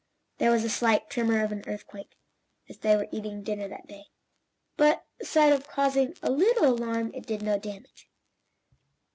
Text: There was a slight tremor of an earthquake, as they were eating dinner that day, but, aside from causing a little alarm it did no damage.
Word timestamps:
There 0.39 0.49
was 0.49 0.63
a 0.63 0.69
slight 0.71 1.11
tremor 1.11 1.43
of 1.43 1.51
an 1.51 1.63
earthquake, 1.67 2.17
as 2.67 2.79
they 2.79 2.95
were 2.95 3.07
eating 3.11 3.43
dinner 3.43 3.67
that 3.67 3.85
day, 3.85 4.05
but, 4.75 5.05
aside 5.19 5.51
from 5.53 5.71
causing 5.71 6.15
a 6.23 6.31
little 6.31 6.65
alarm 6.65 7.11
it 7.13 7.27
did 7.27 7.43
no 7.43 7.59
damage. 7.59 8.09